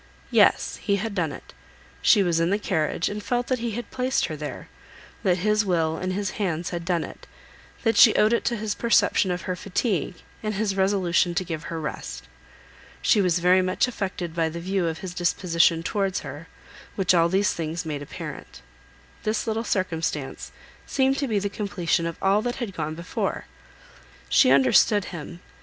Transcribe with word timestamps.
Yes; 0.31 0.77
he 0.77 0.95
had 0.95 1.13
done 1.13 1.31
it. 1.31 1.53
She 2.01 2.23
was 2.23 2.39
in 2.39 2.49
the 2.49 2.57
carriage, 2.57 3.07
and 3.07 3.21
felt 3.21 3.45
that 3.45 3.59
he 3.59 3.73
had 3.73 3.91
placed 3.91 4.25
her 4.25 4.35
there, 4.35 4.67
that 5.21 5.37
his 5.45 5.63
will 5.63 5.95
and 5.97 6.11
his 6.11 6.31
hands 6.41 6.71
had 6.71 6.85
done 6.85 7.03
it, 7.03 7.27
that 7.83 7.97
she 7.97 8.15
owed 8.15 8.33
it 8.33 8.43
to 8.45 8.55
his 8.57 8.73
perception 8.73 9.29
of 9.29 9.43
her 9.43 9.55
fatigue, 9.55 10.15
and 10.41 10.55
his 10.55 10.75
resolution 10.75 11.35
to 11.35 11.43
give 11.43 11.65
her 11.65 11.79
rest. 11.79 12.27
She 13.03 13.21
was 13.21 13.37
very 13.37 13.61
much 13.61 13.87
affected 13.87 14.33
by 14.33 14.49
the 14.49 14.59
view 14.59 14.87
of 14.87 14.97
his 15.05 15.13
disposition 15.13 15.83
towards 15.83 16.21
her, 16.21 16.47
which 16.95 17.13
all 17.13 17.29
these 17.29 17.53
things 17.53 17.85
made 17.85 18.01
apparent. 18.01 18.63
This 19.21 19.45
little 19.45 19.63
circumstance 19.63 20.51
seemed 20.87 21.17
the 21.17 21.47
completion 21.47 22.07
of 22.07 22.17
all 22.23 22.41
that 22.41 22.55
had 22.55 22.73
gone 22.73 22.95
before. 22.95 23.45
She 24.29 24.49
understood 24.49 25.05
him. 25.13 25.41